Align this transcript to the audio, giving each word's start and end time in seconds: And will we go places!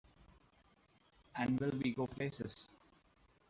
And 1.35 1.59
will 1.59 1.77
we 1.83 1.91
go 1.91 2.07
places! 2.07 2.67